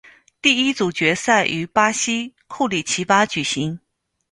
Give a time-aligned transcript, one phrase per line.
[0.41, 3.79] 第一组决赛于巴西库里奇巴举行。